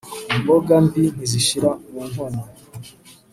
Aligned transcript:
imboga 0.35 0.73
mbi 0.85 1.03
ntizishira 1.13 1.69
mu 1.91 2.01
nkono 2.09 2.41